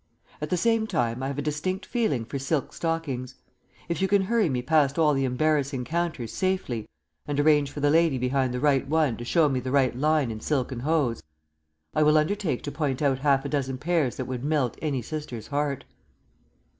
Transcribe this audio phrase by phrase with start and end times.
[0.41, 3.35] At the same time I have a distinct feeling for silk stockings.
[3.87, 6.89] If you can hurry me past all the embarrassing counters safely,
[7.27, 10.31] and arrange for the lady behind the right one to show me the right line
[10.31, 11.21] in silken hose,
[11.93, 15.45] I will undertake to pick out half a dozen pairs that would melt any sister's
[15.49, 15.85] heart."